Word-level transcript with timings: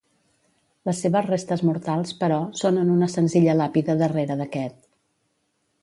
Les 0.89 1.01
seves 1.05 1.27
restes 1.31 1.63
mortals, 1.69 2.15
però, 2.23 2.39
són 2.63 2.81
en 2.85 2.91
una 2.97 3.11
senzilla 3.17 3.57
làpida 3.61 4.01
darrera 4.03 4.41
d'aquest. 4.43 4.83